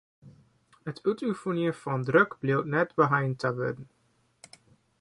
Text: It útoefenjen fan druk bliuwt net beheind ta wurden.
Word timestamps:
It 0.91 0.99
útoefenjen 1.11 1.75
fan 1.81 2.05
druk 2.07 2.33
bliuwt 2.41 2.71
net 2.73 2.95
beheind 3.01 3.37
ta 3.41 3.49
wurden. 3.57 3.87